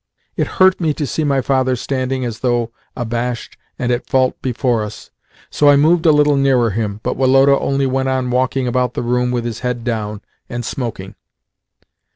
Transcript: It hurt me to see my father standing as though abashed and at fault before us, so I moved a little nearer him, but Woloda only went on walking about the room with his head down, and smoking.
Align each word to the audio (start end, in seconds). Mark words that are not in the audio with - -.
It 0.35 0.47
hurt 0.57 0.81
me 0.81 0.95
to 0.95 1.05
see 1.05 1.23
my 1.23 1.41
father 1.41 1.75
standing 1.75 2.25
as 2.25 2.39
though 2.39 2.71
abashed 2.97 3.55
and 3.77 3.91
at 3.91 4.07
fault 4.09 4.35
before 4.41 4.81
us, 4.81 5.11
so 5.51 5.69
I 5.69 5.75
moved 5.75 6.07
a 6.07 6.11
little 6.11 6.35
nearer 6.35 6.71
him, 6.71 7.01
but 7.03 7.15
Woloda 7.15 7.59
only 7.59 7.85
went 7.85 8.09
on 8.09 8.31
walking 8.31 8.65
about 8.67 8.95
the 8.95 9.03
room 9.03 9.29
with 9.29 9.45
his 9.45 9.59
head 9.59 9.83
down, 9.83 10.21
and 10.49 10.65
smoking. 10.65 11.13